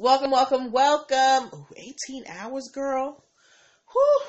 [0.00, 1.50] Welcome, welcome, welcome.
[1.52, 3.22] Ooh, 18 hours, girl.
[3.92, 4.20] Whew.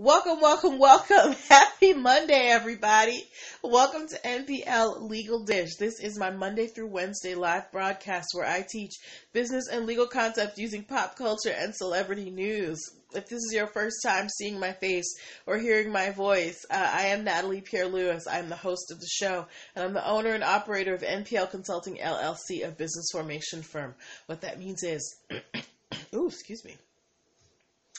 [0.00, 1.34] Welcome, welcome, welcome.
[1.48, 3.20] Happy Monday, everybody.
[3.64, 5.74] Welcome to NPL Legal Dish.
[5.76, 8.92] This is my Monday through Wednesday live broadcast where I teach
[9.32, 12.78] business and legal concepts using pop culture and celebrity news.
[13.12, 15.16] If this is your first time seeing my face
[15.46, 18.28] or hearing my voice, uh, I am Natalie Pierre Lewis.
[18.30, 21.96] I'm the host of the show, and I'm the owner and operator of NPL Consulting
[21.96, 23.96] LLC, a business formation firm.
[24.26, 25.16] What that means is,
[26.14, 26.76] ooh, excuse me.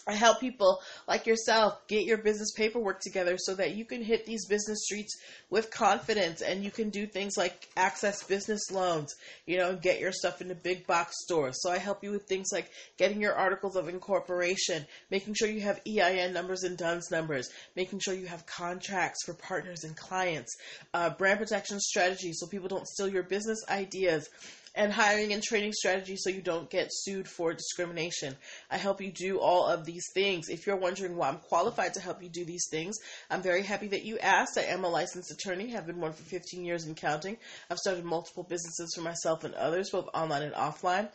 [0.10, 4.26] I help people like yourself get your business paperwork together so that you can hit
[4.26, 5.16] these business streets
[5.52, 9.14] with confidence and you can do things like access business loans,
[9.46, 11.62] you know, get your stuff into big box stores.
[11.62, 15.62] So I help you with things like getting your articles of incorporation, making sure you
[15.62, 20.58] have EIN numbers and DUNS numbers, making sure you have contracts for partners and clients,
[20.96, 24.28] uh, brand protection strategies so people don't steal your business ideas
[24.76, 28.36] and hiring and training strategies so you don't get sued for discrimination.
[28.70, 30.50] I help you do all of these things.
[30.50, 32.98] If you're wondering why I'm qualified to help you do these things,
[33.30, 34.58] I'm very happy that you asked.
[34.58, 37.38] I am a licensed attorney, have been one for 15 years and counting.
[37.70, 41.10] I've started multiple businesses for myself and others, both online and offline.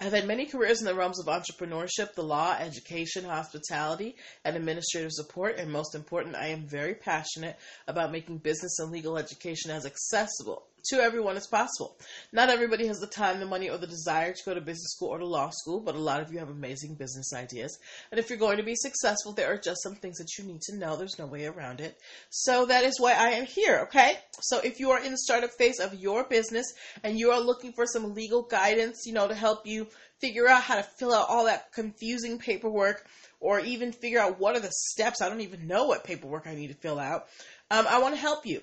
[0.00, 5.12] I've had many careers in the realms of entrepreneurship, the law, education, hospitality, and administrative
[5.12, 5.56] support.
[5.56, 10.64] And most important, I am very passionate about making business and legal education as accessible
[10.86, 11.96] to everyone as possible.
[12.32, 15.08] Not everybody has the time, the money, or the desire to go to business school
[15.08, 17.78] or to law school, but a lot of you have amazing business ideas.
[18.10, 20.60] And if you're going to be successful, there are just some things that you need
[20.62, 20.96] to know.
[20.96, 21.96] There's no way around it.
[22.30, 24.18] So that is why I am here, okay?
[24.40, 27.72] So if you are in the startup phase of your business and you are looking
[27.72, 29.86] for some legal guidance, you know, to help you
[30.20, 33.06] figure out how to fill out all that confusing paperwork
[33.40, 35.20] or even figure out what are the steps.
[35.20, 37.26] I don't even know what paperwork I need to fill out.
[37.70, 38.62] Um, I want to help you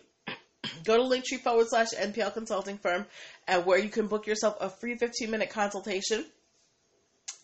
[0.83, 3.05] go to linktree forward slash NPL consulting firm
[3.47, 6.25] and where you can book yourself a free 15 minute consultation.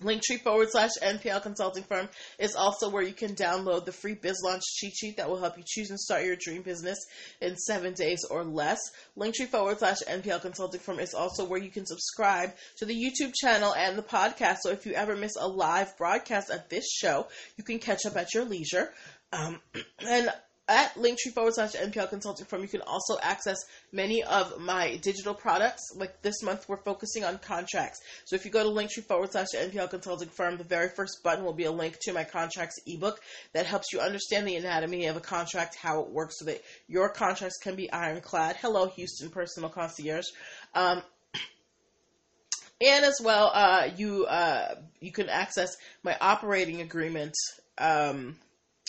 [0.02, 4.40] Linktree forward slash NPL consulting firm is also where you can download the free biz
[4.44, 7.00] launch cheat sheet that will help you choose and start your dream business
[7.42, 8.78] in seven days or less.
[9.18, 13.34] Linktree forward slash NPL consulting firm is also where you can subscribe to the YouTube
[13.34, 14.58] channel and the podcast.
[14.62, 18.18] So if you ever miss a live broadcast of this show, you can catch up
[18.18, 18.94] at your leisure.
[19.34, 19.60] Um,
[20.08, 20.32] and
[20.68, 23.58] at linktree forward slash NPL consulting firm, you can also access
[23.92, 25.82] many of my digital products.
[25.96, 28.02] Like this month, we're focusing on contracts.
[28.26, 31.46] So if you go to linktree forward slash NPL consulting firm, the very first button
[31.46, 33.20] will be a link to my contracts ebook
[33.54, 37.10] that helps you understand the anatomy of a contract, how it works, so that your
[37.10, 38.58] contracts can be ironclad.
[38.58, 40.26] Hello, Houston Personal Concierge.
[40.74, 41.02] Um,
[42.86, 47.36] and as well, uh, you uh, you can access my operating agreement.
[47.78, 48.36] Um,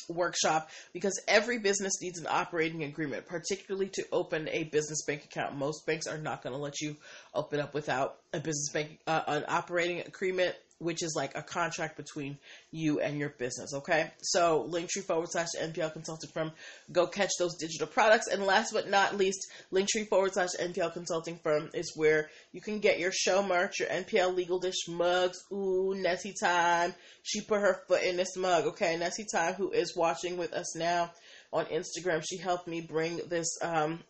[0.08, 5.56] workshop because every business needs an operating agreement, particularly to open a business bank account.
[5.56, 6.96] Most banks are not going to let you
[7.34, 11.96] open up without a business bank, uh, an operating agreement which is like a contract
[11.96, 12.38] between
[12.70, 13.74] you and your business.
[13.74, 16.52] Okay, so Linktree forward slash NPL consulting firm.
[16.92, 18.28] Go catch those digital products.
[18.28, 22.78] And last but not least, Linktree forward slash NPL consulting firm is where you can
[22.78, 25.38] get your show merch, your NPL legal dish mugs.
[25.52, 26.94] Ooh, Nessie time.
[27.22, 28.66] She put her foot in this mug.
[28.66, 31.10] Okay, Nessie time, who is watching with us now
[31.52, 34.00] on Instagram, she helped me bring this um,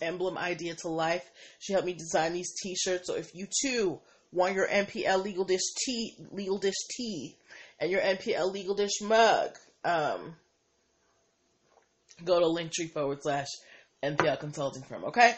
[0.00, 1.28] emblem idea to life.
[1.58, 3.06] She helped me design these T-shirts.
[3.06, 4.00] So if you too
[4.34, 7.36] want your NPL Legal Dish tea, Legal Dish tea,
[7.80, 9.50] and your NPL Legal Dish mug,
[9.84, 10.34] um,
[12.24, 13.46] go to linktree forward slash
[14.02, 15.34] NPL consulting firm, okay?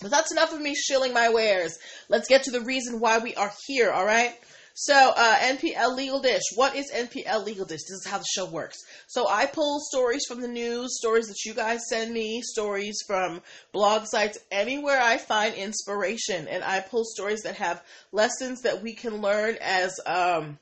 [0.00, 1.78] But that's enough of me shilling my wares.
[2.08, 4.34] Let's get to the reason why we are here, all right?
[4.76, 6.42] So, uh, NPL Legal Dish.
[6.56, 7.82] What is NPL Legal Dish?
[7.82, 8.76] This is how the show works.
[9.06, 13.40] So, I pull stories from the news, stories that you guys send me, stories from
[13.70, 16.48] blog sites, anywhere I find inspiration.
[16.48, 20.58] And I pull stories that have lessons that we can learn as um,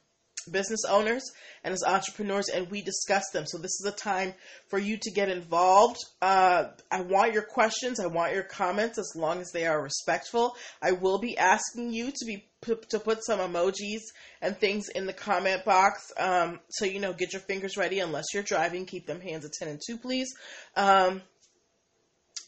[0.51, 1.23] business owners
[1.65, 3.45] and as entrepreneurs, and we discuss them.
[3.47, 4.35] So, this is a time
[4.69, 5.99] for you to get involved.
[6.21, 10.57] Uh, I want your questions, I want your comments as long as they are respectful.
[10.81, 14.03] I will be asking you to be to put some emojis
[14.41, 16.13] and things in the comment box.
[16.17, 18.01] Um, so you know, get your fingers ready.
[18.01, 20.33] Unless you're driving, keep them hands at ten and two, please.
[20.77, 21.23] Um,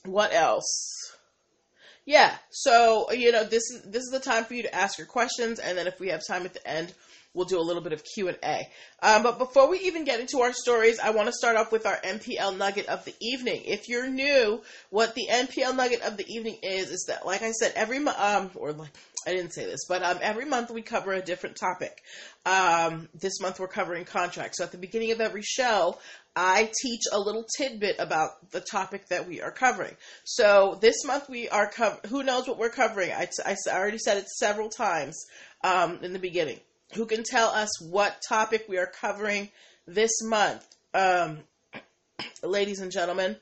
[0.05, 1.15] what else?
[2.05, 2.35] Yeah.
[2.51, 5.59] So you know, this is this is the time for you to ask your questions,
[5.59, 6.93] and then if we have time at the end,
[7.35, 8.67] we'll do a little bit of Q and A.
[9.03, 11.85] Um, but before we even get into our stories, I want to start off with
[11.85, 13.63] our NPL nugget of the evening.
[13.67, 17.51] If you're new, what the NPL nugget of the evening is is that, like I
[17.51, 18.93] said, every month, um, or like
[19.27, 22.03] I didn't say this, but um, every month we cover a different topic.
[22.47, 24.59] Um, this month we're covering contracts.
[24.59, 25.99] So at the beginning of every show,
[26.37, 29.97] I teach a little tidbit about the topic that we are covering.
[30.25, 31.99] So this month we are cover.
[32.09, 33.13] Who knows what we're covering?
[33.13, 35.25] I, I already said it several times
[35.63, 36.61] um, in the beginning.
[36.95, 39.51] Who can tell us what topic we are covering
[39.87, 41.39] this month, um,
[42.43, 43.37] ladies and gentlemen,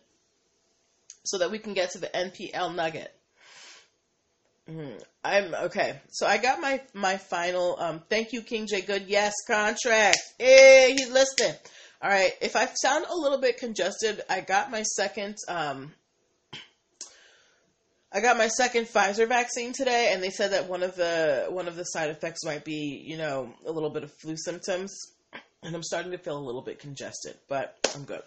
[1.24, 3.14] so that we can get to the NPL nugget.
[4.68, 4.98] Mm-hmm.
[5.24, 6.00] I'm okay.
[6.10, 7.76] So I got my my final.
[7.78, 8.80] Um, thank you, King J.
[8.80, 9.06] Good.
[9.08, 10.18] Yes, contract.
[10.38, 11.54] Hey, he's listening.
[12.00, 12.32] All right.
[12.40, 15.36] If I sound a little bit congested, I got my second.
[15.48, 15.92] Um,
[18.14, 21.66] I got my second Pfizer vaccine today, and they said that one of the one
[21.66, 24.94] of the side effects might be, you know, a little bit of flu symptoms,
[25.62, 28.22] and I'm starting to feel a little bit congested, but I'm good.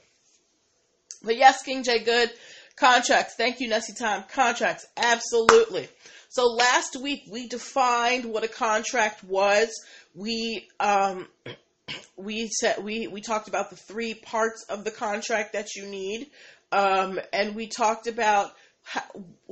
[1.23, 1.99] But yes, King J.
[2.03, 2.31] Good
[2.75, 3.35] contracts.
[3.35, 4.23] Thank you, Nessie Time.
[4.31, 5.87] Contracts, absolutely.
[6.29, 9.69] So last week we defined what a contract was.
[10.15, 11.27] We um,
[12.17, 16.31] we said we we talked about the three parts of the contract that you need,
[16.71, 18.51] um, and we talked about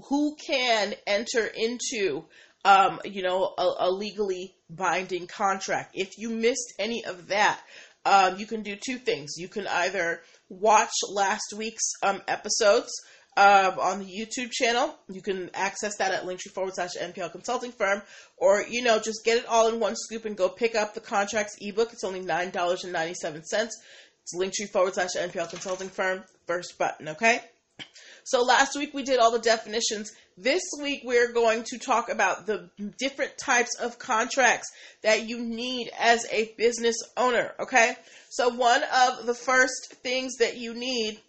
[0.10, 2.26] who can enter into
[2.66, 5.92] um, you know a, a, legally binding contract.
[5.94, 7.60] If you missed any of that,
[8.06, 9.34] um, you can do two things.
[9.38, 12.92] You can either watch last week's um, episodes
[13.36, 14.96] uh, on the YouTube channel.
[15.10, 18.02] You can access that at linktree forward slash NPL consulting firm,
[18.38, 21.02] or you know, just get it all in one scoop and go pick up the
[21.02, 21.92] contracts ebook.
[21.92, 23.82] It's only nine dollars and ninety seven cents.
[24.22, 26.24] It's linktree forward slash NPL consulting firm.
[26.48, 27.42] First button, okay.
[28.24, 30.14] So last week we did all the definitions.
[30.38, 34.72] This week we're going to talk about the different types of contracts
[35.02, 37.96] that you need as a business owner, okay?
[38.30, 41.20] So one of the first things that you need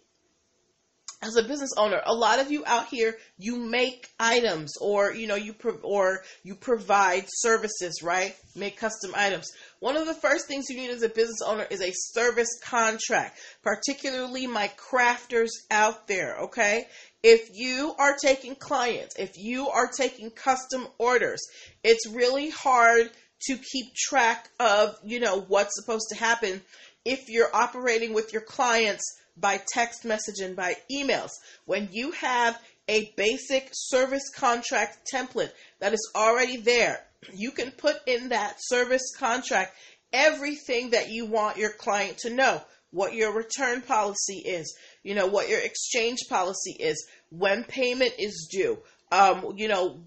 [1.25, 5.27] as a business owner, a lot of you out here, you make items or, you
[5.27, 8.35] know, you, pro- or you provide services, right?
[8.55, 9.51] Make custom items.
[9.79, 13.39] One of the first things you need as a business owner is a service contract,
[13.63, 16.87] particularly my crafters out there, okay?
[17.23, 21.41] If you are taking clients, if you are taking custom orders,
[21.83, 23.09] it's really hard
[23.47, 26.61] to keep track of, you know, what's supposed to happen
[27.03, 29.03] if you're operating with your clients
[29.37, 31.31] by text message and by emails.
[31.65, 37.03] When you have a basic service contract template that is already there,
[37.33, 39.75] you can put in that service contract
[40.13, 42.61] everything that you want your client to know.
[42.91, 44.73] What your return policy is,
[45.03, 48.77] you know, what your exchange policy is, when payment is due,
[49.11, 49.99] um, you know,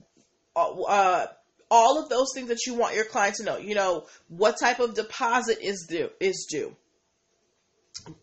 [0.57, 1.27] uh,
[1.71, 3.59] all of those things that you want your client to know.
[3.59, 6.75] You know, what type of deposit is due is due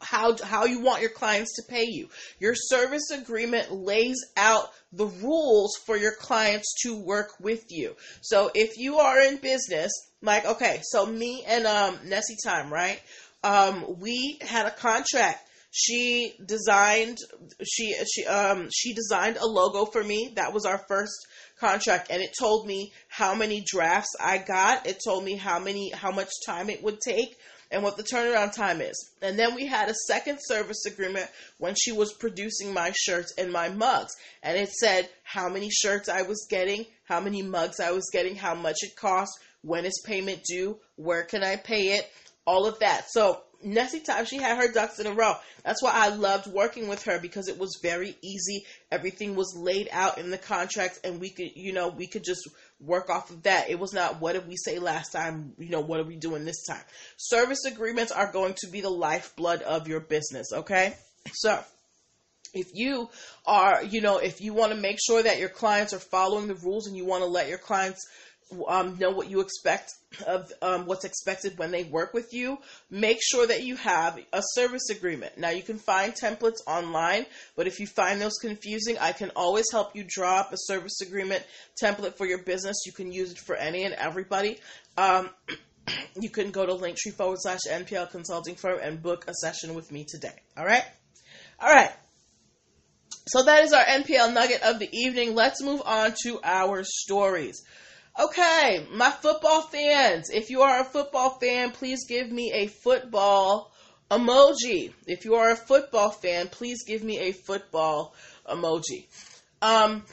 [0.02, 2.10] how how you want your clients to pay you.
[2.40, 7.96] Your service agreement lays out the rules for your clients to work with you.
[8.22, 9.92] So if you are in business,
[10.22, 13.02] like okay, so me and um Nessie Time, right?
[13.44, 15.48] Um, we had a contract.
[15.72, 17.18] She designed
[17.64, 20.32] she she um she designed a logo for me.
[20.36, 21.28] That was our first
[21.60, 24.88] contract and it told me how many drafts I got.
[24.88, 27.38] It told me how many how much time it would take
[27.76, 29.12] and what the turnaround time is.
[29.22, 33.52] And then we had a second service agreement when she was producing my shirts and
[33.52, 34.14] my mugs.
[34.42, 38.38] And it said how many shirts I was getting, how many mugs I was getting,
[38.38, 42.10] how much it cost, when is payment due, where can I pay it,
[42.46, 43.08] all of that.
[43.10, 45.34] So Nessie time she had her ducks in a row.
[45.66, 48.66] That's why I loved working with her because it was very easy.
[48.90, 52.48] Everything was laid out in the contract and we could, you know, we could just
[52.80, 53.70] work off of that.
[53.70, 56.46] It was not what did we say last time, you know, what are we doing
[56.46, 56.84] this time?
[57.18, 60.96] Service agreements are going to be the lifeblood of your business, okay?
[61.34, 61.60] So,
[62.54, 63.10] if you
[63.46, 66.56] are, you know, if you want to make sure that your clients are following the
[66.56, 68.08] rules and you want to let your clients
[68.68, 69.92] um, know what you expect
[70.26, 72.58] of um, what's expected when they work with you,
[72.90, 75.38] make sure that you have a service agreement.
[75.38, 77.26] Now, you can find templates online,
[77.56, 81.02] but if you find those confusing, I can always help you draw up a service
[81.02, 81.44] agreement
[81.82, 82.84] template for your business.
[82.86, 84.60] You can use it for any and everybody.
[84.98, 85.30] Um,
[86.20, 89.92] you can go to linktree forward slash NPL consulting firm and book a session with
[89.92, 90.36] me today.
[90.58, 90.86] All right?
[91.60, 91.92] All right.
[93.28, 95.34] So that is our NPL nugget of the evening.
[95.34, 97.64] Let's move on to our stories.
[98.18, 103.74] Okay, my football fans, if you are a football fan, please give me a football
[104.10, 104.94] emoji.
[105.06, 108.16] If you are a football fan, please give me a football
[108.48, 109.08] emoji.
[109.62, 110.06] Um,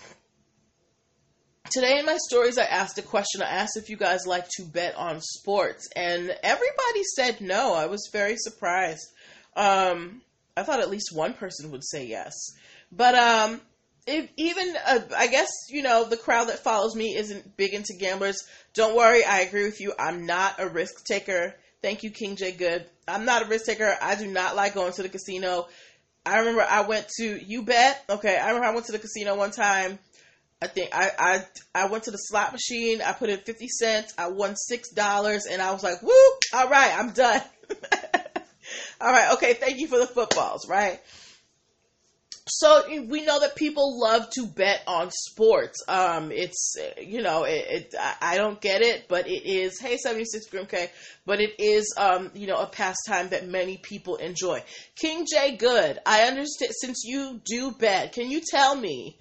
[1.70, 3.40] today in my stories, I asked a question.
[3.40, 7.72] I asked if you guys like to bet on sports, and everybody said no.
[7.72, 9.06] I was very surprised.
[9.54, 10.22] Um,
[10.56, 12.34] I thought at least one person would say yes,
[12.90, 13.60] but um,
[14.06, 17.94] if even uh, I guess you know the crowd that follows me isn't big into
[17.98, 18.42] gamblers.
[18.74, 19.92] Don't worry, I agree with you.
[19.98, 21.54] I'm not a risk taker.
[21.82, 22.52] Thank you, King J.
[22.52, 22.86] Good.
[23.06, 23.96] I'm not a risk taker.
[24.00, 25.66] I do not like going to the casino.
[26.24, 28.04] I remember I went to you bet.
[28.08, 29.98] Okay, I remember I went to the casino one time.
[30.60, 31.44] I think I I
[31.74, 33.02] I went to the slot machine.
[33.02, 34.14] I put in fifty cents.
[34.16, 36.42] I won six dollars, and I was like, "Whoop!
[36.54, 37.42] All right, I'm done."
[39.00, 39.54] all right, okay.
[39.54, 40.68] Thank you for the footballs.
[40.68, 41.00] Right.
[42.54, 45.82] So we know that people love to bet on sports.
[45.88, 49.80] Um, it's you know, it, it, I don't get it, but it is.
[49.80, 50.90] Hey, seventy six Grim K,
[51.24, 54.62] but it is um, you know, a pastime that many people enjoy.
[54.96, 55.98] King J, good.
[56.04, 56.72] I understand.
[56.78, 59.16] Since you do bet, can you tell me,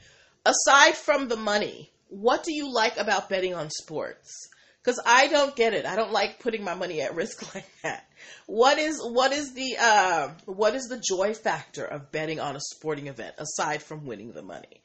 [0.46, 4.50] aside from the money, what do you like about betting on sports?
[4.84, 5.86] Because I don't get it.
[5.86, 8.08] I don't like putting my money at risk like that.
[8.46, 12.60] What is what is the uh, what is the joy factor of betting on a
[12.60, 14.82] sporting event aside from winning the money?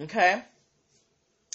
[0.00, 0.42] Okay.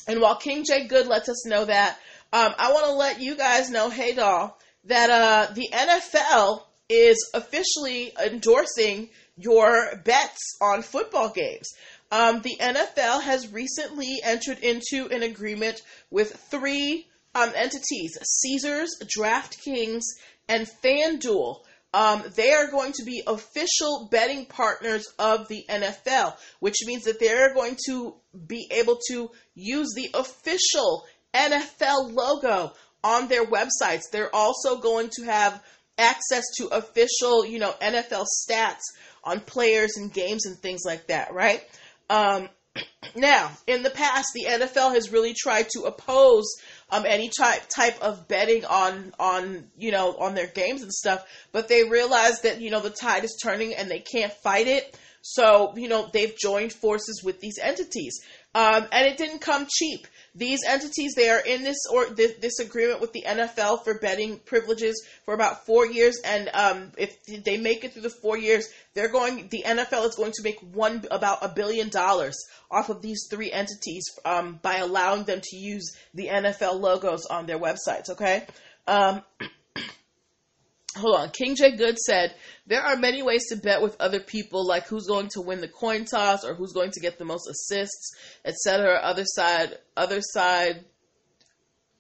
[0.08, 1.98] And while King J Good lets us know that,
[2.32, 7.30] um, I want to let you guys know, hey doll, that uh, the NFL is
[7.34, 11.68] officially endorsing your bets on football games.
[12.12, 20.04] Um, the NFL has recently entered into an agreement with three um, entities: Caesars, DraftKings,
[20.48, 21.62] and FanDuel.
[21.94, 27.20] Um, they are going to be official betting partners of the NFL, which means that
[27.20, 28.14] they're going to
[28.46, 32.74] be able to use the official NFL logo
[33.04, 34.04] on their websites.
[34.12, 35.64] They're also going to have
[35.98, 38.84] access to official, you know, NFL stats
[39.24, 41.64] on players and games and things like that, right?
[42.10, 42.50] Um,
[43.16, 46.46] now, in the past, the NFL has really tried to oppose
[46.90, 51.26] um, any type type of betting on on you know on their games and stuff,
[51.52, 54.98] but they realize that you know the tide is turning and they can't fight it.
[55.22, 58.22] So you know they've joined forces with these entities,
[58.56, 62.60] um, and it didn't come cheap these entities they are in this or this, this,
[62.60, 67.58] agreement with the NFL for betting privileges for about four years, and um, if they
[67.58, 69.48] make it through the four years, they're going.
[69.50, 72.38] The NFL is going to make one about a billion dollars
[72.70, 77.48] off of these three entities um, by allowing them to use the NFL logos on
[77.48, 78.12] their websites.
[78.12, 78.46] Okay.
[78.86, 79.24] Um,
[80.98, 81.30] hold on.
[81.30, 82.34] King J Good said
[82.66, 85.68] there are many ways to bet with other people, like who's going to win the
[85.68, 89.00] coin toss or who's going to get the most assists, etc.
[89.02, 90.84] Other side, other side,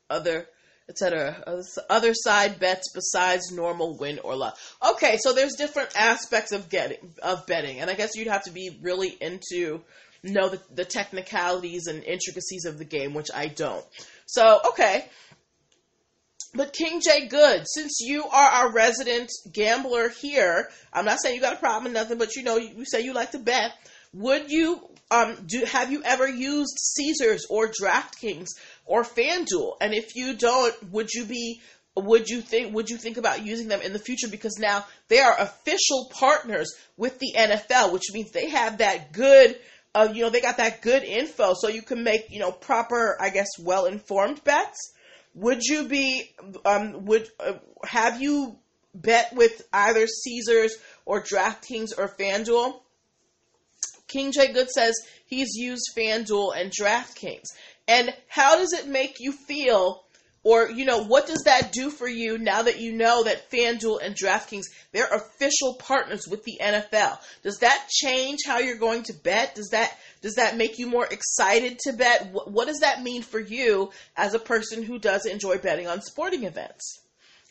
[0.09, 0.47] other,
[0.89, 1.43] etc.
[1.89, 4.75] Other side bets besides normal win or loss.
[4.91, 8.51] Okay, so there's different aspects of getting of betting, and I guess you'd have to
[8.51, 9.81] be really into
[10.23, 13.85] know the, the technicalities and intricacies of the game, which I don't.
[14.25, 15.05] So okay.
[16.57, 21.41] But King J Good, since you are our resident gambler here, I'm not saying you
[21.41, 23.73] got a problem with nothing, but you know you say you like to bet.
[24.13, 28.47] Would you um do have you ever used Caesars or DraftKings
[28.87, 29.75] or FanDuel?
[29.79, 31.61] And if you don't, would you be
[31.95, 35.19] would you think would you think about using them in the future because now they
[35.19, 39.59] are official partners with the NFL, which means they have that good
[39.93, 43.15] uh, you know they got that good info so you can make you know proper
[43.21, 44.93] I guess well informed bets
[45.37, 46.31] would you be
[46.65, 47.53] um would uh,
[47.83, 48.57] have you
[48.93, 50.75] bet with either Caesars
[51.05, 52.79] or DraftKings or FanDuel?
[54.07, 57.47] King J Good says he's used FanDuel and DraftKings.
[57.87, 60.03] And how does it make you feel
[60.43, 63.99] or, you know, what does that do for you now that you know that FanDuel
[64.01, 64.63] and DraftKings,
[64.93, 67.19] they're official partners with the NFL?
[67.43, 69.55] Does that change how you're going to bet?
[69.55, 69.93] Does that
[70.27, 72.33] does that make you more excited to bet?
[72.33, 76.43] What, does that mean for you as a person who does enjoy betting on sporting
[76.43, 76.99] events?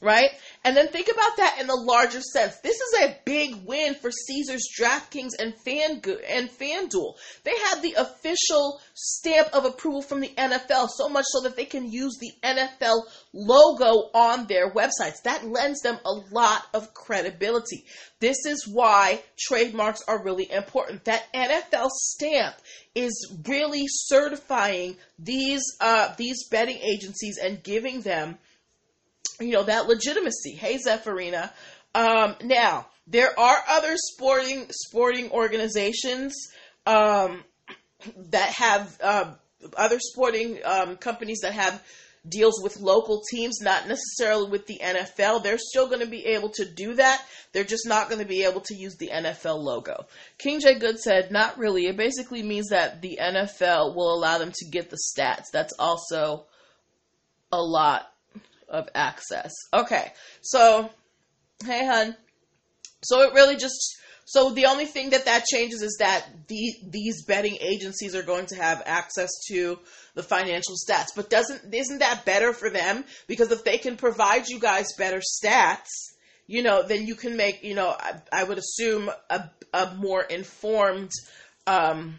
[0.07, 0.31] Right?
[0.65, 2.59] And then think about that in the larger sense.
[2.61, 7.15] This is a big win for Caesars, DraftKings, and Fan and FanDuel.
[7.43, 11.65] They have the official stamp of approval from the NFL, so much so that they
[11.65, 13.03] can use the NFL
[13.35, 15.23] logo on their websites.
[15.25, 17.85] That lends them a lot of credibility.
[18.21, 21.05] This is why trademarks are really important.
[21.05, 22.55] That NFL stamp
[22.95, 28.39] is really certifying these uh, these betting agencies and giving them
[29.41, 30.53] you know, that legitimacy.
[30.53, 31.51] Hey, Zephyrina.
[31.95, 36.35] Um, now, there are other sporting sporting organizations
[36.87, 37.45] um,
[38.31, 39.33] that have uh,
[39.77, 41.83] other sporting um, companies that have
[42.29, 45.43] deals with local teams, not necessarily with the NFL.
[45.43, 47.25] They're still going to be able to do that.
[47.53, 50.07] They're just not going to be able to use the NFL logo.
[50.39, 50.79] King J.
[50.79, 51.87] Good said, not really.
[51.87, 55.45] It basically means that the NFL will allow them to get the stats.
[55.53, 56.47] That's also
[57.53, 58.11] a lot
[58.69, 59.53] of access.
[59.73, 60.91] Okay, so,
[61.65, 62.17] hey, hun.
[63.03, 63.97] So it really just
[64.29, 68.47] so the only thing that that changes is that the, these betting agencies are going
[68.47, 69.79] to have access to
[70.15, 71.11] the financial stats.
[71.15, 73.05] But doesn't isn't that better for them?
[73.29, 75.91] Because if they can provide you guys better stats,
[76.49, 80.23] you know, then you can make, you know, I, I would assume a, a more
[80.23, 81.13] informed
[81.69, 82.19] um,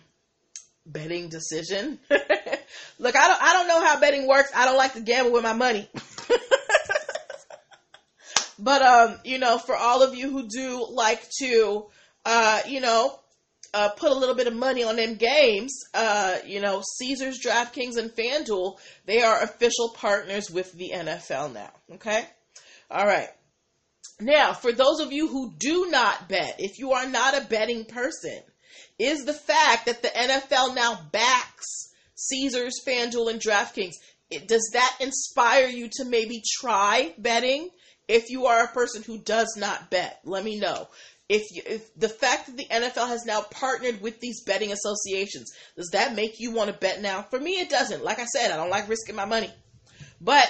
[0.86, 2.00] betting decision.
[3.00, 4.52] Look, I don't I don't know how betting works.
[4.56, 5.90] I don't like to gamble with my money.
[8.60, 11.88] but um, you know, for all of you who do like to
[12.28, 13.18] uh, you know,
[13.74, 17.96] uh, put a little bit of money on them games, uh, you know, Caesars, DraftKings,
[17.96, 21.72] and FanDuel, they are official partners with the NFL now.
[21.94, 22.26] Okay?
[22.92, 23.30] All right.
[24.20, 27.86] Now, for those of you who do not bet, if you are not a betting
[27.86, 28.42] person,
[29.00, 33.94] is the fact that the NFL now backs Caesars, FanDuel, and DraftKings.
[34.30, 37.70] Does that inspire you to maybe try betting?
[38.08, 40.88] If you are a person who does not bet, let me know
[41.30, 45.52] if, you, if the fact that the NFL has now partnered with these betting associations,
[45.76, 47.24] does that make you want to bet now?
[47.24, 48.04] For me, it doesn't.
[48.04, 49.52] Like I said, I don't like risking my money.
[50.22, 50.48] But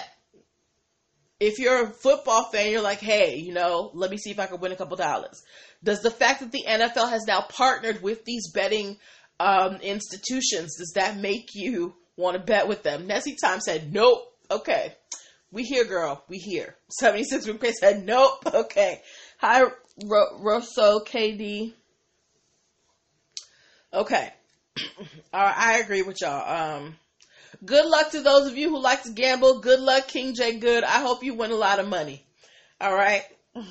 [1.40, 4.46] if you're a football fan, you're like, hey, you know, let me see if I
[4.46, 5.44] can win a couple dollars.
[5.84, 8.98] Does the fact that the NFL has now partnered with these betting
[9.40, 13.08] um, institutions, does that make you want to bet with them?
[13.08, 14.34] Nessie Time said, nope.
[14.52, 14.94] Okay.
[15.52, 16.24] We here, girl.
[16.28, 16.76] We here.
[16.90, 18.46] 76 Group said, nope.
[18.46, 19.02] Okay.
[19.38, 19.64] Hi,
[20.04, 21.74] Ro- Rosso KD.
[23.94, 24.34] Okay.
[25.34, 26.78] All right, I agree with y'all.
[26.78, 26.96] Um,
[27.64, 29.60] good luck to those of you who like to gamble.
[29.60, 30.58] Good luck, King J.
[30.60, 30.84] Good.
[30.84, 32.24] I hope you win a lot of money.
[32.82, 33.24] All right.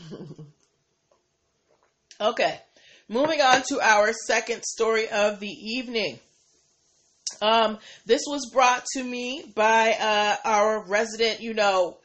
[2.20, 2.60] okay.
[3.08, 6.18] Moving on to our second story of the evening.
[7.42, 11.98] Um, this was brought to me by uh, our resident, you know,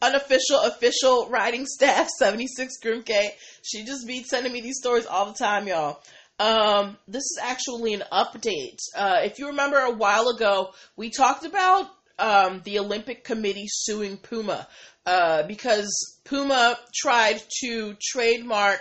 [0.00, 3.30] unofficial, official writing staff, 76 Grimke.
[3.62, 6.00] She just be sending me these stories all the time, y'all.
[6.38, 8.78] Um, this is actually an update.
[8.96, 11.88] Uh, if you remember a while ago, we talked about
[12.18, 14.66] um, the Olympic Committee suing Puma
[15.06, 18.80] uh, because Puma tried to trademark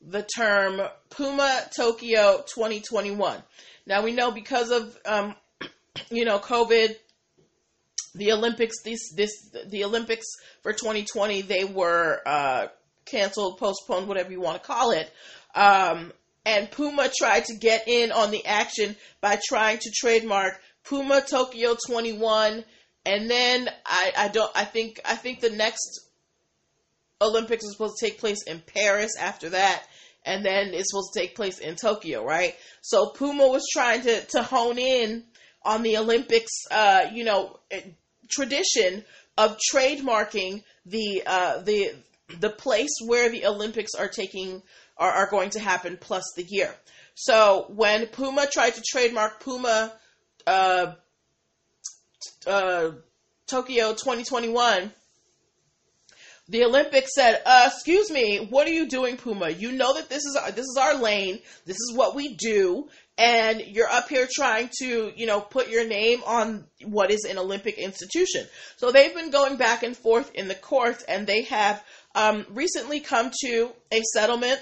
[0.00, 0.80] the term
[1.10, 3.42] Puma Tokyo 2021.
[3.86, 5.34] Now we know because of um,
[6.10, 6.96] you know COVID
[8.14, 10.26] the Olympics this this the Olympics
[10.62, 12.66] for 2020 they were uh,
[13.04, 15.12] canceled, postponed, whatever you want to call it.
[15.54, 16.12] Um,
[16.44, 21.76] and Puma tried to get in on the action by trying to trademark Puma Tokyo
[21.86, 22.64] 21
[23.04, 26.08] and then I, I don't I think I think the next
[27.20, 29.82] Olympics is supposed to take place in Paris after that
[30.24, 32.54] and then it's supposed to take place in Tokyo, right?
[32.82, 35.24] So Puma was trying to to hone in
[35.62, 37.58] on the Olympics, uh, you know,
[38.28, 39.04] tradition
[39.36, 41.94] of trademarking the uh, the
[42.38, 44.62] the place where the Olympics are taking
[44.96, 46.74] are, are going to happen plus the year.
[47.14, 49.92] So when Puma tried to trademark Puma
[50.46, 50.94] uh,
[52.46, 52.90] uh,
[53.46, 54.92] Tokyo 2021,
[56.50, 59.50] the Olympics said, uh, "Excuse me, what are you doing, Puma?
[59.50, 61.38] You know that this is our, this is our lane.
[61.64, 65.86] This is what we do, and you're up here trying to, you know, put your
[65.86, 68.46] name on what is an Olympic institution.
[68.78, 71.84] So they've been going back and forth in the courts, and they have
[72.16, 74.60] um, recently come to a settlement.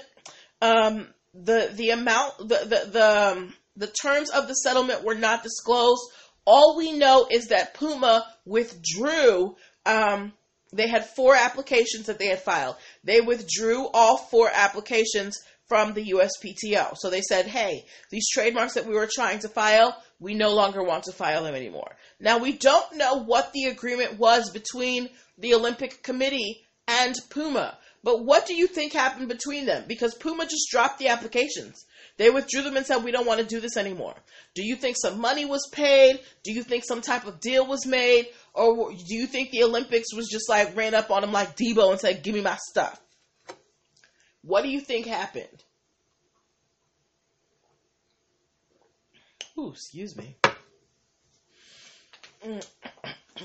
[0.61, 5.41] Um, the the amount the the the, um, the terms of the settlement were not
[5.41, 6.03] disclosed.
[6.45, 9.55] All we know is that Puma withdrew.
[9.87, 10.33] Um,
[10.71, 12.75] they had four applications that they had filed.
[13.03, 16.95] They withdrew all four applications from the USPTO.
[16.97, 20.83] So they said, hey, these trademarks that we were trying to file, we no longer
[20.83, 21.95] want to file them anymore.
[22.19, 28.25] Now, we don't know what the agreement was between the Olympic Committee and Puma, but
[28.25, 29.85] what do you think happened between them?
[29.87, 31.85] Because Puma just dropped the applications.
[32.17, 34.15] They withdrew them and said, we don't want to do this anymore.
[34.55, 36.19] Do you think some money was paid?
[36.43, 38.27] Do you think some type of deal was made?
[38.59, 41.91] Or do you think the Olympics was just like ran up on them like Debo
[41.91, 42.99] and said, give me my stuff?
[44.41, 45.63] What do you think happened?
[49.57, 50.35] Ooh, excuse me.
[52.45, 52.67] Mm.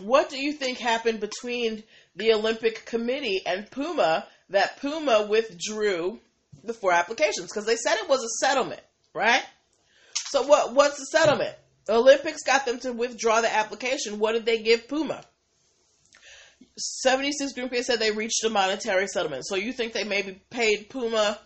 [0.03, 1.85] What do you think happened between
[2.17, 6.19] the Olympic Committee and Puma that Puma withdrew
[6.65, 7.47] the four applications?
[7.47, 8.81] Because they said it was a settlement,
[9.15, 9.45] right?
[10.31, 10.75] So what?
[10.75, 11.55] What's the settlement?
[11.89, 14.19] Olympics got them to withdraw the application.
[14.19, 15.25] What did they give Puma?
[16.77, 19.45] 76 Group said they reached a monetary settlement.
[19.47, 21.39] So you think they maybe paid Puma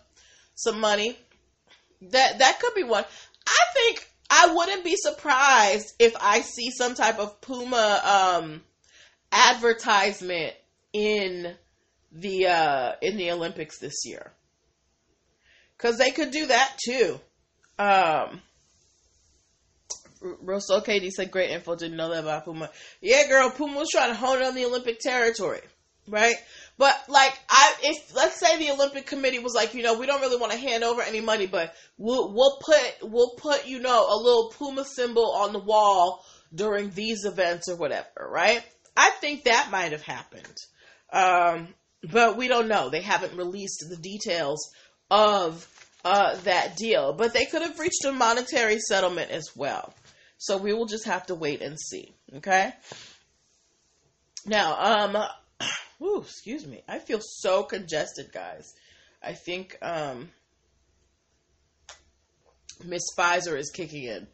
[0.55, 1.17] some money?
[2.01, 3.03] That that could be one.
[3.47, 8.01] I think I wouldn't be surprised if I see some type of Puma
[8.41, 8.61] um,
[9.31, 10.53] advertisement
[10.93, 11.55] in
[12.11, 14.31] the uh, in the Olympics this year.
[15.77, 17.19] Cause they could do that too.
[17.77, 18.41] Um,
[20.21, 21.75] Russell Katie said, "Great info.
[21.75, 22.69] Didn't know that about Puma.
[23.01, 25.61] Yeah, girl, Puma was trying to hone on the Olympic territory,
[26.07, 26.35] right?
[26.77, 30.21] But like, I if let's say the Olympic Committee was like, you know, we don't
[30.21, 34.07] really want to hand over any money, but we'll we'll put we'll put you know
[34.09, 38.63] a little Puma symbol on the wall during these events or whatever, right?
[38.97, 40.57] I think that might have happened,
[41.13, 41.69] um,
[42.11, 42.89] but we don't know.
[42.89, 44.69] They haven't released the details
[45.09, 45.67] of
[46.03, 49.93] uh, that deal, but they could have reached a monetary settlement as well.
[50.39, 52.13] So we will just have to wait and see.
[52.37, 52.73] Okay.
[54.45, 55.17] Now, um,
[55.97, 56.81] whew, excuse me.
[56.87, 58.73] I feel so congested, guys.
[59.21, 60.29] I think um,
[62.85, 64.27] Miss Pfizer is kicking in.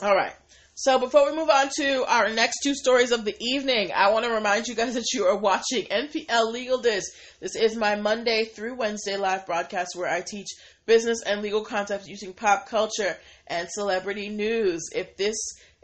[0.00, 0.34] All right.
[0.74, 4.26] So before we move on to our next two stories of the evening, I want
[4.26, 7.02] to remind you guys that you are watching NPL Legal Dish.
[7.40, 10.48] This is my Monday through Wednesday live broadcast where I teach
[10.86, 14.88] business and legal concepts using pop culture and celebrity news.
[14.94, 15.36] If this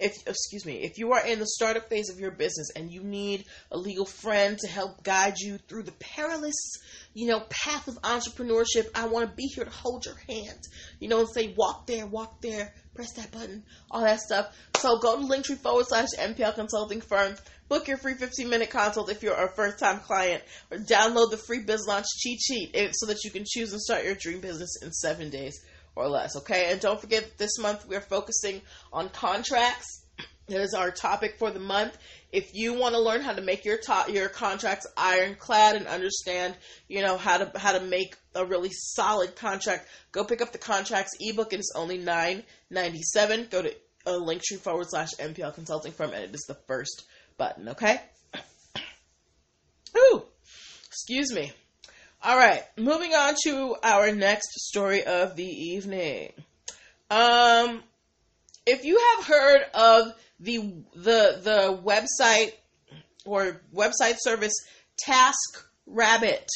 [0.03, 3.03] if excuse me, if you are in the startup phase of your business and you
[3.03, 6.79] need a legal friend to help guide you through the perilous,
[7.15, 10.59] you know, path of entrepreneurship, I want to be here to hold your hand.
[10.99, 14.57] You know, and say walk there, walk there, press that button, all that stuff.
[14.77, 17.37] So go to linktree forward slash NPL consulting firm,
[17.73, 21.39] book your free 15 minute consult if you're a first time client, or download the
[21.39, 24.41] free biz launch cheat sheet eh, so that you can choose and start your dream
[24.41, 25.59] business in seven days
[25.97, 26.37] or less.
[26.37, 28.61] Okay, and don't forget this month we're focusing
[28.93, 30.05] on contracts.
[30.49, 31.97] That is our topic for the month.
[32.31, 36.57] If you want to learn how to make your your contracts ironclad and understand,
[36.89, 40.59] you know how to how to make a really solid contract, go pick up the
[40.59, 41.53] contracts ebook.
[41.53, 43.47] It is only nine ninety seven.
[43.51, 47.05] Go to a link linktree forward slash NPL consulting firm, and it is the first
[47.43, 47.71] button.
[47.71, 48.01] Okay.
[49.97, 50.23] Ooh,
[50.87, 51.51] excuse me.
[52.23, 56.35] All right, moving on to our next story of the evening.
[57.11, 57.83] Um,
[58.65, 62.53] if you have heard of the the the website
[63.27, 64.55] or website service
[65.01, 66.49] Task Rabbit,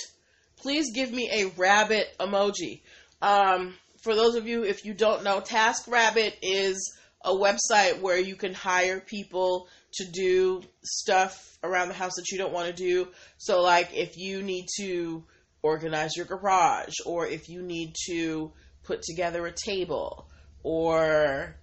[0.54, 2.82] please give me a rabbit emoji.
[3.20, 8.36] Um, for those of you if you don't know, TaskRabbit is a website where you
[8.36, 13.08] can hire people to do stuff around the house that you don't want to do.
[13.38, 15.24] So, like if you need to
[15.62, 18.52] organize your garage, or if you need to
[18.84, 20.28] put together a table,
[20.62, 21.56] or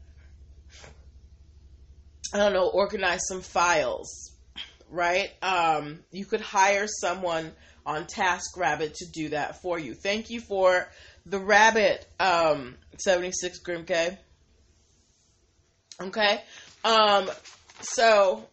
[2.34, 4.32] I don't know, organize some files,
[4.90, 5.30] right?
[5.42, 7.52] Um, you could hire someone
[7.86, 9.94] on TaskRabbit to do that for you.
[9.94, 10.88] Thank you for
[11.26, 14.18] the rabbit, um, 76 Grimke.
[16.02, 16.42] Okay.
[16.84, 17.30] Um,
[17.84, 18.46] so,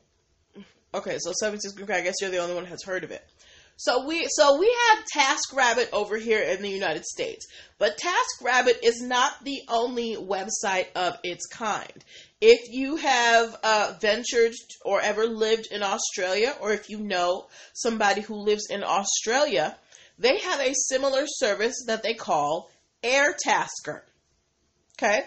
[0.94, 3.24] okay, so 76 Grimke, I guess you're the only one who has heard of it.
[3.76, 7.46] So we so we have TaskRabbit over here in the United States,
[7.78, 12.04] but TaskRabbit is not the only website of its kind.
[12.42, 14.52] If you have uh, ventured
[14.84, 19.78] or ever lived in Australia, or if you know somebody who lives in Australia,
[20.18, 22.70] they have a similar service that they call
[23.02, 24.02] Airtasker.
[24.98, 25.22] Okay.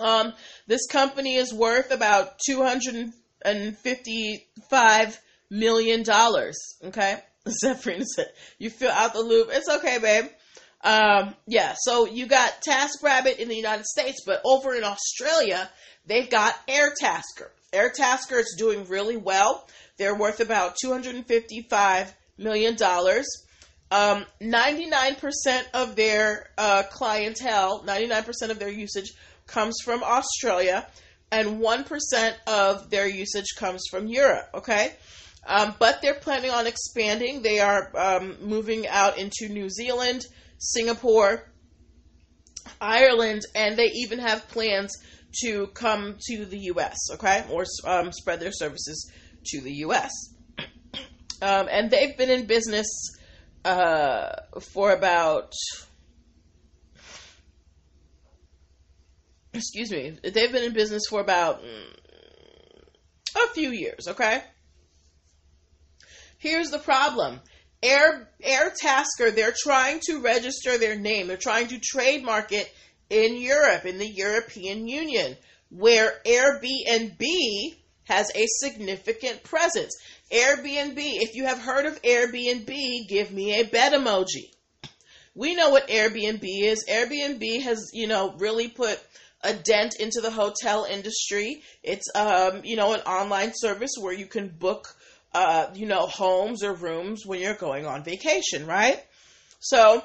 [0.00, 0.32] Um,
[0.66, 3.10] this company is worth about two hundred
[3.44, 6.56] and fifty-five million dollars.
[6.84, 7.18] Okay.
[7.48, 9.48] Zephyr said, "You feel out the loop.
[9.50, 10.26] It's okay, babe."
[10.84, 11.74] Um, yeah.
[11.78, 15.70] So you got TaskRabbit in the United States, but over in Australia,
[16.06, 17.48] they've got Airtasker.
[17.72, 19.68] Airtasker is doing really well.
[19.96, 23.26] They're worth about two hundred and fifty-five million dollars.
[23.92, 25.20] Um, 99%
[25.74, 29.12] of their uh, clientele, 99% of their usage
[29.52, 30.86] comes from Australia,
[31.30, 34.48] and 1% of their usage comes from Europe.
[34.54, 34.92] Okay,
[35.46, 37.42] um, but they're planning on expanding.
[37.42, 40.22] They are um, moving out into New Zealand,
[40.58, 41.50] Singapore,
[42.80, 44.96] Ireland, and they even have plans
[45.42, 46.96] to come to the U.S.
[47.12, 49.10] Okay, or um, spread their services
[49.46, 50.12] to the U.S.
[51.42, 52.86] Um, and they've been in business
[53.64, 55.52] uh, for about.
[59.54, 60.18] Excuse me.
[60.22, 62.82] They've been in business for about mm,
[63.36, 64.08] a few years.
[64.08, 64.42] Okay.
[66.38, 67.40] Here's the problem.
[67.82, 71.26] Air Airtasker, they're trying to register their name.
[71.26, 72.72] They're trying to trademark it
[73.10, 75.36] in Europe, in the European Union,
[75.68, 77.20] where Airbnb
[78.04, 79.96] has a significant presence.
[80.32, 84.50] Airbnb, if you have heard of Airbnb, give me a bed emoji.
[85.34, 86.84] We know what Airbnb is.
[86.88, 89.00] Airbnb has, you know, really put
[89.42, 91.62] a dent into the hotel industry.
[91.82, 94.94] It's, um, you know, an online service where you can book,
[95.34, 99.02] uh, you know, homes or rooms when you're going on vacation, right?
[99.60, 100.02] So,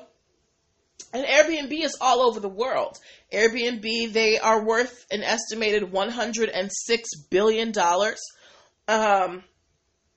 [1.13, 2.97] and Airbnb is all over the world.
[3.31, 6.69] Airbnb, they are worth an estimated $106
[7.29, 7.73] billion.
[8.87, 9.43] Um,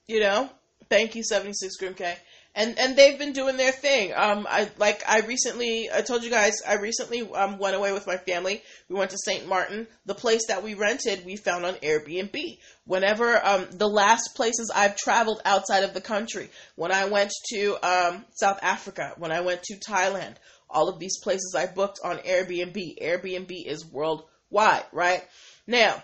[0.06, 0.50] you know,
[0.88, 2.16] thank you, 76 Grim K.
[2.60, 4.12] And, and they've been doing their thing.
[4.14, 8.06] Um, I like I recently I told you guys I recently um, went away with
[8.06, 8.62] my family.
[8.90, 9.48] We went to St.
[9.48, 9.86] Martin.
[10.04, 12.58] The place that we rented we found on Airbnb.
[12.84, 17.78] Whenever um, the last places I've traveled outside of the country, when I went to
[17.82, 20.34] um, South Africa, when I went to Thailand,
[20.68, 23.00] all of these places I booked on Airbnb.
[23.00, 25.24] Airbnb is worldwide, right?
[25.66, 26.02] Now,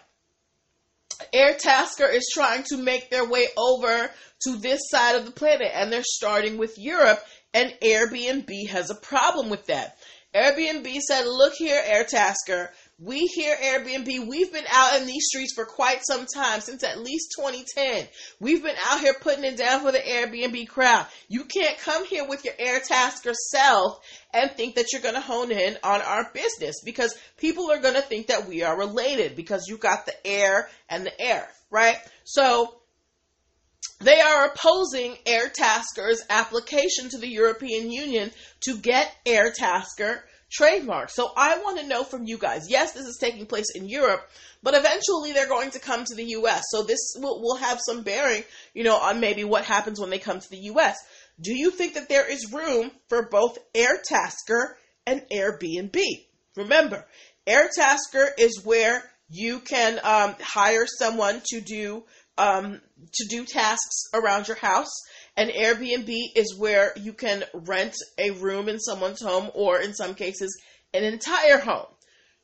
[1.35, 4.11] Airtasker is trying to make their way over
[4.45, 7.23] to this side of the planet and they're starting with Europe
[7.55, 9.97] and Airbnb has a problem with that.
[10.35, 15.67] Airbnb said, look here, Airtasker, we here, Airbnb, we've been out in these streets for
[15.67, 18.09] quite some time, since at least 2010.
[18.41, 21.07] We've been out here putting it down for the Airbnb crowd.
[21.29, 23.99] You can't come here with your Airtasker self
[24.33, 27.97] and think that you're going to hone in on our business because people are going
[27.97, 31.99] to think that we are related because you got the air and the air, right?
[32.25, 32.81] So,
[34.01, 38.31] they are opposing Airtasker's application to the European Union
[38.63, 40.21] to get Airtasker
[40.57, 41.11] trademark.
[41.11, 42.67] So I want to know from you guys.
[42.69, 44.29] Yes, this is taking place in Europe,
[44.63, 46.63] but eventually they're going to come to the US.
[46.71, 48.43] So this will, will have some bearing,
[48.75, 50.97] you know, on maybe what happens when they come to the US.
[51.41, 54.75] Do you think that there is room for both Airtasker
[55.07, 56.01] and Airbnb?
[56.57, 57.07] Remember,
[57.47, 62.05] Airtasker is where you can um, hire someone to do
[62.39, 62.81] um,
[63.15, 64.93] to do tasks around your house.
[65.37, 70.15] And Airbnb is where you can rent a room in someone's home or, in some
[70.15, 70.59] cases,
[70.95, 71.87] an entire home.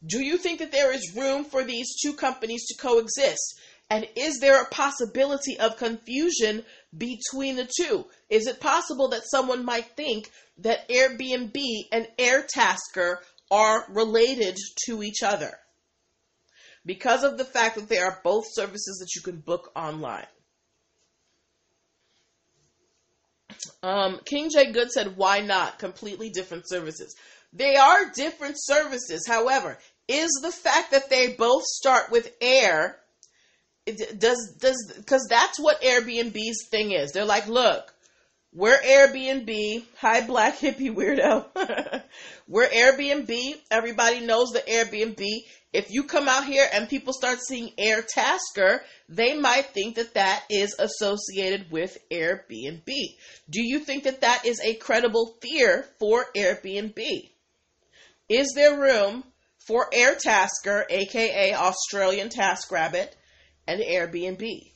[0.05, 3.61] Do you think that there is room for these two companies to coexist?
[3.88, 6.64] And is there a possibility of confusion
[6.96, 8.07] between the two?
[8.28, 13.16] Is it possible that someone might think that Airbnb and Airtasker
[13.50, 15.59] are related to each other?
[16.85, 20.26] Because of the fact that they are both services that you can book online.
[23.82, 24.72] Um, King J.
[24.72, 25.78] Good said, why not?
[25.78, 27.14] Completely different services.
[27.52, 29.26] They are different services.
[29.26, 32.98] However, is the fact that they both start with air
[33.86, 37.12] does does because that's what Airbnb's thing is.
[37.12, 37.91] They're like, look,
[38.54, 39.82] we're Airbnb.
[39.98, 41.46] Hi, black hippie weirdo.
[42.48, 43.54] we're Airbnb.
[43.70, 45.26] Everybody knows the Airbnb.
[45.72, 50.44] If you come out here and people start seeing Airtasker, they might think that that
[50.50, 52.92] is associated with Airbnb.
[53.48, 57.30] Do you think that that is a credible fear for Airbnb?
[58.28, 59.24] Is there room
[59.66, 63.08] for Airtasker, aka Australian TaskRabbit,
[63.66, 64.71] and Airbnb?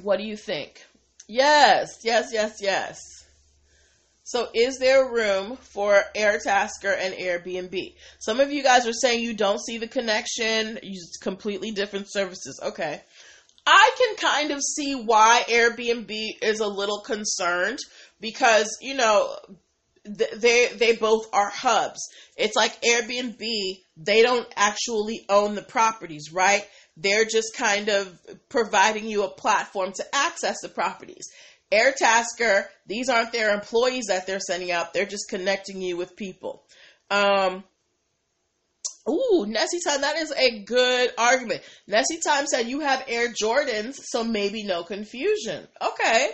[0.00, 0.84] What do you think?
[1.28, 3.00] Yes, yes, yes, yes.
[4.24, 7.94] So, is there room for Airtasker and Airbnb?
[8.20, 12.58] Some of you guys are saying you don't see the connection, use completely different services.
[12.62, 13.02] Okay.
[13.66, 16.10] I can kind of see why Airbnb
[16.42, 17.78] is a little concerned
[18.20, 19.36] because, you know,
[20.04, 22.00] they they both are hubs.
[22.36, 23.38] It's like Airbnb,
[23.96, 26.66] they don't actually own the properties, right?
[26.96, 31.28] They're just kind of providing you a platform to access the properties.
[31.72, 34.92] Airtasker, these aren't their employees that they're sending out.
[34.92, 36.64] They're just connecting you with people.
[37.10, 37.64] Um,
[39.08, 41.62] ooh, Nessie Time, that is a good argument.
[41.86, 45.66] Nessie Time said you have Air Jordans, so maybe no confusion.
[45.80, 46.30] Okay.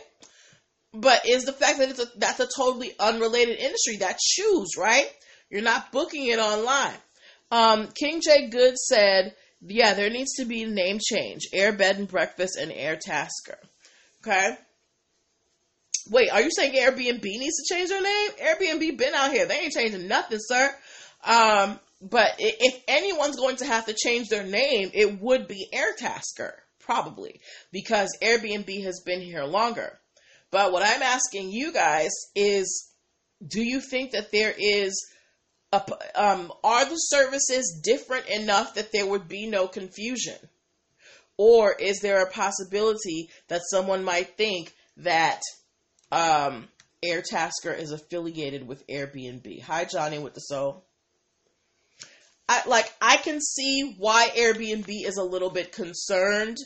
[0.93, 3.99] But is the fact that it's a, that's a totally unrelated industry.
[3.99, 5.09] that shoes, right?
[5.51, 6.97] You're not booking it online.
[7.51, 11.43] Um, King J Good said, yeah, there needs to be a name change.
[11.53, 13.57] Air Bed and Breakfast and Airtasker.
[14.23, 14.57] Okay.
[16.11, 18.31] Wait, are you saying Airbnb needs to change their name?
[18.43, 19.47] Airbnb been out here.
[19.47, 20.75] They ain't changing nothing, sir.
[21.25, 26.53] Um, but if anyone's going to have to change their name, it would be Airtasker,
[26.79, 27.41] probably,
[27.73, 29.99] because Airbnb has been here longer.
[30.51, 32.89] But what I'm asking you guys is
[33.47, 34.95] do you think that there is
[35.73, 40.37] um, are the services different enough that there would be no confusion?
[41.37, 45.41] Or is there a possibility that someone might think that
[46.11, 46.69] um,
[47.05, 49.63] Airtasker is affiliated with Airbnb.
[49.63, 50.85] Hi, Johnny with the soul.
[52.49, 56.57] I like I can see why Airbnb is a little bit concerned.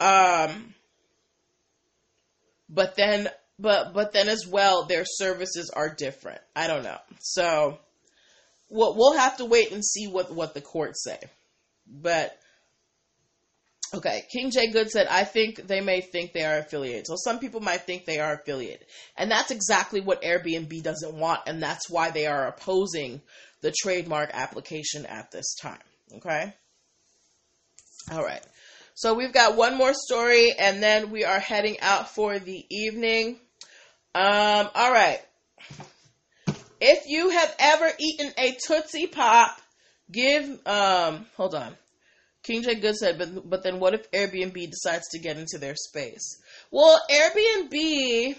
[0.00, 0.74] Um
[2.68, 6.40] but then but but then as well their services are different.
[6.56, 6.98] I don't know.
[7.20, 7.78] So
[8.68, 11.18] we'll, we'll have to wait and see what what the courts say.
[11.86, 12.36] But
[13.94, 14.72] Okay, King J.
[14.72, 17.06] Good said, I think they may think they are affiliated.
[17.06, 18.84] So some people might think they are affiliated.
[19.16, 23.20] And that's exactly what Airbnb doesn't want, and that's why they are opposing
[23.62, 25.78] the trademark application at this time.
[26.16, 26.52] Okay?
[28.10, 28.42] All right.
[28.94, 33.38] So we've got one more story, and then we are heading out for the evening.
[34.14, 35.20] Um, all right.
[36.80, 39.60] If you have ever eaten a Tootsie Pop,
[40.10, 41.76] give, um, hold on.
[42.42, 42.76] King J.
[42.76, 46.40] Good said, but, but then what if Airbnb decides to get into their space?
[46.70, 48.36] Well, Airbnb,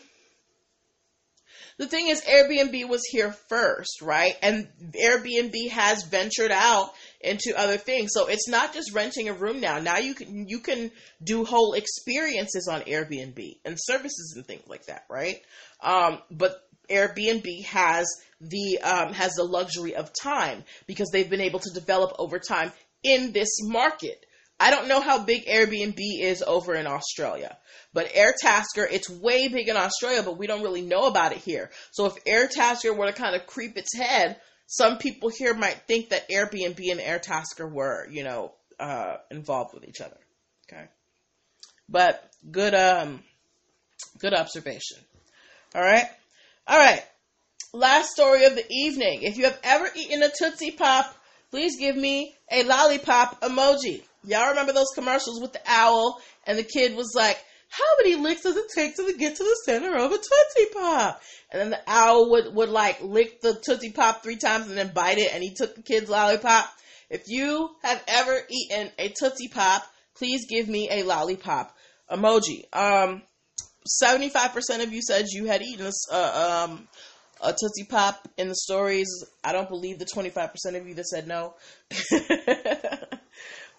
[1.78, 4.36] the thing is, Airbnb was here first, right?
[4.42, 8.12] And Airbnb has ventured out into other things.
[8.14, 9.80] So it's not just renting a room now.
[9.80, 10.90] Now you can, you can
[11.22, 15.42] do whole experiences on Airbnb and services and things like that, right?
[15.82, 18.08] Um, but Airbnb has
[18.40, 22.72] the um, has the luxury of time because they've been able to develop over time
[23.04, 24.26] in this market.
[24.60, 27.58] I don't know how big Airbnb is over in Australia,
[27.94, 31.70] but Airtasker, it's way big in Australia, but we don't really know about it here.
[31.92, 36.10] So if Airtasker were to kind of creep its head, some people here might think
[36.10, 40.18] that Airbnb and Airtasker were, you know, uh, involved with each other.
[40.68, 40.86] Okay,
[41.88, 43.24] but good, um,
[44.18, 44.98] good observation.
[45.76, 46.08] All right,
[46.68, 47.04] all right.
[47.74, 49.22] Last story of the evening.
[49.22, 51.16] If you have ever eaten a Tootsie Pop,
[51.50, 54.04] please give me a lollipop emoji.
[54.24, 57.38] Y'all remember those commercials with the owl and the kid was like,
[57.70, 61.22] how many licks does it take to get to the center of a Tootsie Pop?
[61.52, 64.92] And then the owl would, would like lick the Tootsie Pop three times and then
[64.94, 66.70] bite it and he took the kid's lollipop.
[67.10, 69.84] If you have ever eaten a Tootsie Pop,
[70.16, 71.76] please give me a lollipop
[72.12, 72.64] emoji.
[72.74, 73.22] Um,
[74.04, 76.88] 75% of you said you had eaten a, uh, um,
[77.42, 79.08] a Tootsie Pop in the stories.
[79.44, 81.54] I don't believe the 25% of you that said no.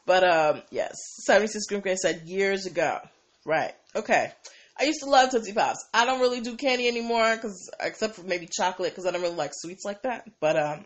[0.07, 0.95] but um, yes,
[1.25, 2.99] 76 Grim Gray said years ago.
[3.45, 3.75] Right.
[3.95, 4.33] Okay.
[4.81, 5.85] I used to love Tootsie Pops.
[5.93, 9.35] I don't really do candy anymore, cause except for maybe chocolate, because I don't really
[9.35, 10.29] like sweets like that.
[10.41, 10.85] But um,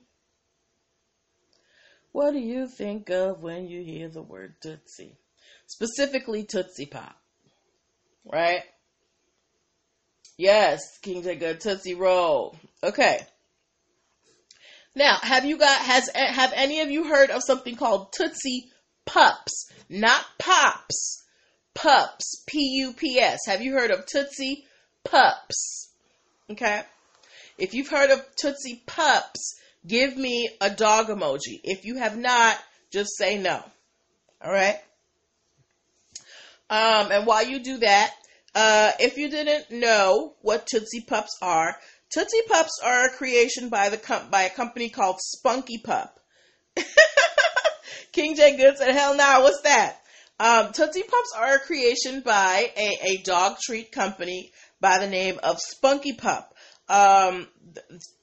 [2.11, 5.15] What do you think of when you hear the word Tootsie?
[5.67, 7.15] Specifically Tootsie Pop.
[8.25, 8.63] Right?
[10.37, 12.57] Yes, King J Good Tootsie Roll.
[12.83, 13.19] Okay.
[14.95, 18.71] Now, have you got has have any of you heard of something called Tootsie
[19.05, 19.69] Pups?
[19.89, 21.23] Not Pops.
[21.75, 22.43] Pups.
[22.47, 23.39] P U P S.
[23.47, 24.65] Have you heard of Tootsie
[25.05, 25.91] Pups?
[26.51, 26.81] Okay.
[27.57, 31.59] If you've heard of Tootsie Pups, give me a dog emoji.
[31.63, 32.57] If you have not,
[32.91, 33.63] just say no.
[34.43, 34.79] All right.
[36.69, 38.13] Um, and while you do that,
[38.55, 41.77] uh, if you didn't know what Tootsie Pups are,
[42.11, 46.19] Tootsie Pups are a creation by the com- by a company called Spunky Pup.
[48.11, 49.97] King J Good said, "Hell no, nah, what's that?"
[50.39, 55.39] Um, Tootsie Pups are a creation by a, a dog treat company by the name
[55.43, 56.55] of Spunky Pup.
[56.87, 57.47] Um,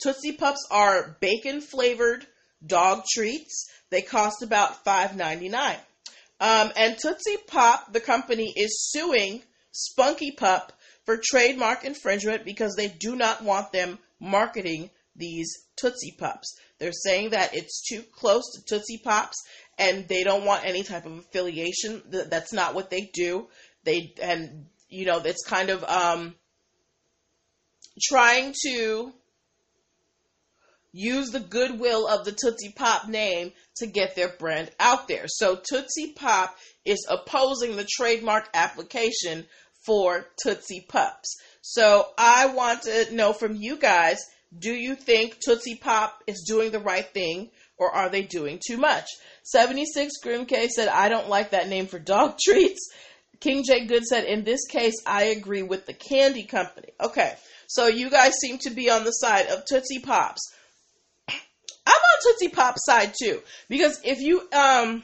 [0.03, 2.27] Tootsie Pups are bacon flavored
[2.67, 3.69] dog treats.
[3.91, 5.79] They cost about five ninety nine.
[6.41, 10.73] Um, and Tootsie Pop, the company, is suing Spunky Pup
[11.07, 16.59] for trademark infringement because they do not want them marketing these Tootsie Pops.
[16.79, 19.43] They're saying that it's too close to Tootsie Pops
[19.79, 22.03] and they don't want any type of affiliation.
[22.11, 23.49] That's not what they do.
[23.85, 26.35] They and you know it's kind of um,
[28.03, 29.13] trying to
[30.93, 35.27] use the goodwill of the Tootsie Pop name to get their brand out there.
[35.27, 39.47] So Tootsie Pop is opposing the trademark application
[39.87, 41.37] for Tootsie Pups.
[41.63, 44.19] So I want to know from you guys,
[44.59, 48.77] do you think Tootsie Pop is doing the right thing or are they doing too
[48.77, 49.07] much?
[49.45, 52.91] 76 Grimk said, I don't like that name for dog treats.
[53.41, 53.87] King J.
[53.87, 56.89] Good said, in this case, I agree with the candy company.
[57.01, 57.35] Okay,
[57.67, 60.41] so you guys seem to be on the side of Tootsie Pops.
[61.29, 61.35] I'm
[61.93, 65.03] on Tootsie Pop side too, because if you, um,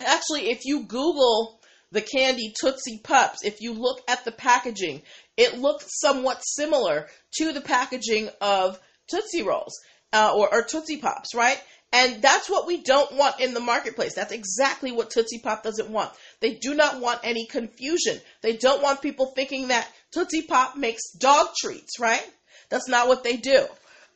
[0.00, 1.60] actually, if you Google
[1.92, 5.02] the candy Tootsie Pups, if you look at the packaging,
[5.36, 7.06] it looks somewhat similar
[7.38, 9.78] to the packaging of Tootsie Rolls
[10.12, 11.62] uh, or, or Tootsie Pops, right?
[11.92, 14.14] And that's what we don't want in the marketplace.
[14.14, 16.10] That's exactly what Tootsie Pop doesn't want.
[16.40, 18.18] They do not want any confusion.
[18.40, 22.24] They don't want people thinking that Tootsie Pop makes dog treats, right?
[22.70, 23.66] That's not what they do.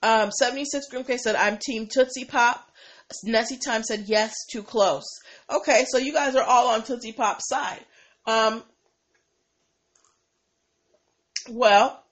[0.03, 2.67] Um, 76 Grimke said, I'm Team Tootsie Pop.
[3.25, 5.05] Nessie Time said, yes, too close.
[5.51, 7.85] Okay, so you guys are all on Tootsie Pop's side.
[8.27, 8.63] Um,
[11.49, 12.03] well,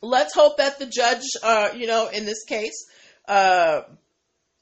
[0.00, 2.86] let's hope that the judge, uh, you know, in this case,
[3.26, 3.82] uh,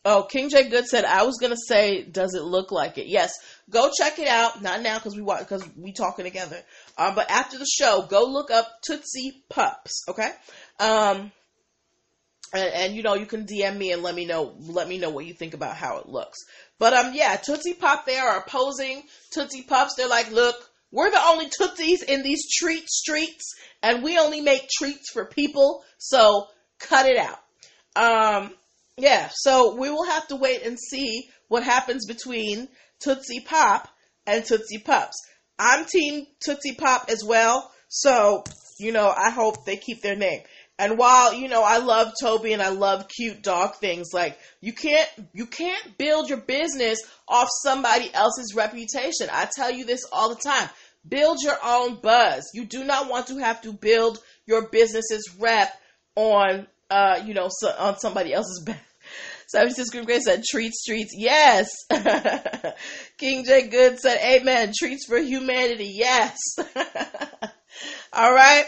[0.06, 3.08] oh, King J Good said I was gonna say, does it look like it?
[3.08, 3.32] Yes,
[3.68, 4.62] go check it out.
[4.62, 6.58] Not now because we because we talking together.
[6.96, 10.04] Um, but after the show, go look up Tootsie Pups.
[10.08, 10.30] Okay.
[10.80, 11.30] Um,
[12.52, 15.10] and, and, you know you can DM me and let me know let me know
[15.10, 16.38] what you think about how it looks.
[16.78, 19.94] But um yeah, Tootsie Pop there are opposing Tootsie Pups.
[19.96, 20.56] They're like, look,
[20.90, 25.82] we're the only Tootsies in these treat streets, and we only make treats for people,
[25.98, 26.46] so
[26.78, 27.40] cut it out.
[27.96, 28.52] Um
[28.96, 32.68] yeah, so we will have to wait and see what happens between
[33.00, 33.88] Tootsie Pop
[34.26, 35.16] and Tootsie Pups.
[35.58, 38.44] I'm team Tootsie Pop as well, so
[38.78, 40.40] you know I hope they keep their name.
[40.78, 44.72] And while, you know, I love Toby and I love cute dog things, like you
[44.72, 49.28] can't you can't build your business off somebody else's reputation.
[49.32, 50.68] I tell you this all the time.
[51.08, 52.50] Build your own buzz.
[52.54, 55.72] You do not want to have to build your business's rep
[56.14, 58.84] on uh, you know, so, on somebody else's back.
[59.48, 61.70] 76 Group Grace said treats, treats, yes.
[63.18, 64.72] King J Good said amen.
[64.78, 66.36] Treats for humanity, yes.
[68.12, 68.66] All right.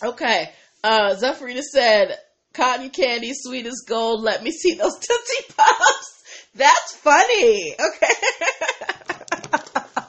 [0.00, 0.52] Okay.
[0.82, 2.16] Uh, Zephyrinah said,
[2.54, 4.22] cotton candy, sweet as gold.
[4.22, 6.22] Let me see those Tootsie Pops.
[6.54, 7.74] That's funny.
[7.78, 8.14] Okay.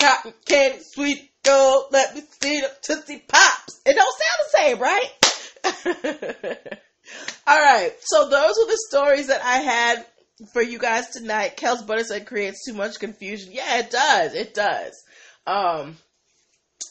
[0.00, 1.86] cotton candy, sweet gold.
[1.90, 3.80] Let me see the Tootsie Pops.
[3.84, 6.78] It don't sound the same, right?
[7.46, 7.92] All right.
[8.00, 10.06] So those were the stories that I had
[10.52, 11.56] for you guys tonight.
[11.56, 13.52] Kels Butter said creates too much confusion.
[13.52, 14.34] Yeah, it does.
[14.34, 14.92] It does.
[15.46, 15.96] Um,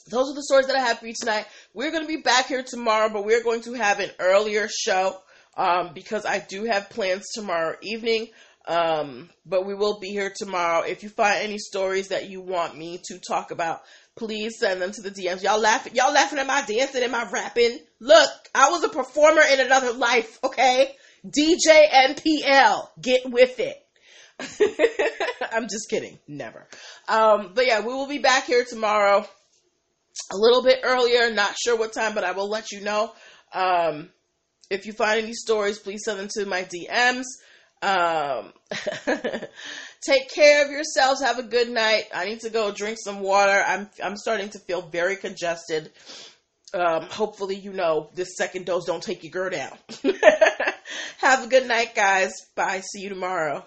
[0.10, 1.46] those are the stories that I have for you tonight.
[1.74, 5.18] We're going to be back here tomorrow, but we're going to have an earlier show
[5.58, 8.28] um, because I do have plans tomorrow evening.
[8.68, 10.82] Um, but we will be here tomorrow.
[10.84, 13.82] If you find any stories that you want me to talk about,
[14.16, 15.42] please send them to the DMs.
[15.44, 17.80] Y'all laughing, y'all laughing at my dancing and my rapping.
[18.00, 20.38] Look, I was a performer in another life.
[20.44, 23.78] Okay, DJ NPL, get with it.
[25.52, 26.20] I'm just kidding.
[26.28, 26.68] Never.
[27.08, 29.28] Um, but yeah, we will be back here tomorrow
[30.32, 31.32] a little bit earlier.
[31.32, 33.12] Not sure what time, but I will let you know.
[33.54, 34.10] Um,
[34.70, 37.26] if you find any stories, please send them to my DMs.
[37.82, 38.54] Um,
[40.06, 41.22] take care of yourselves.
[41.22, 42.06] Have a good night.
[42.14, 43.64] I need to go drink some water.
[43.66, 45.92] I'm I'm starting to feel very congested.
[46.74, 49.78] Um, hopefully, you know this second dose don't take your girl down.
[51.18, 52.32] Have a good night, guys.
[52.56, 52.82] Bye.
[52.82, 53.66] See you tomorrow.